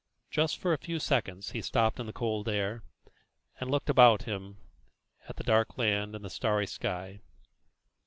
Just 0.31 0.57
for 0.57 0.73
a 0.73 0.79
few 0.79 0.97
seconds 0.97 1.51
he 1.51 1.61
stopped 1.61 1.99
in 1.99 2.07
the 2.07 2.11
cold 2.11 2.49
air, 2.49 2.81
and 3.59 3.69
looked 3.69 3.87
about 3.87 4.23
him 4.23 4.57
at 5.29 5.35
the 5.35 5.43
dark 5.43 5.77
land 5.77 6.15
and 6.15 6.25
the 6.25 6.29
starry 6.31 6.65
sky. 6.65 7.21